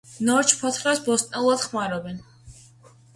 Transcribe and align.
ნორჩ 0.27 0.53
ფოთლებს 0.61 1.01
ბოსტნეულად 1.09 1.61
ხმარობენ. 1.65 2.17